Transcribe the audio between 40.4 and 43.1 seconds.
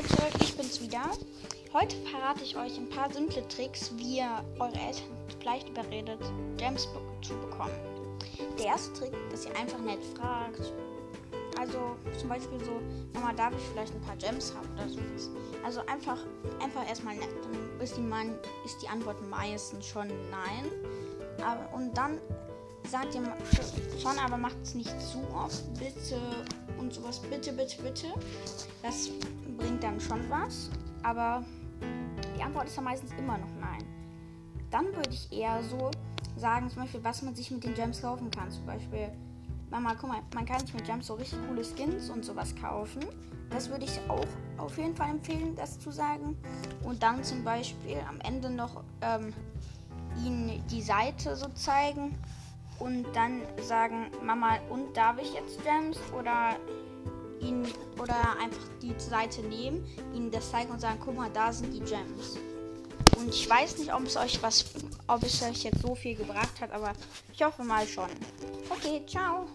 kann sich mit Gems so richtig coole Skins und sowas kaufen.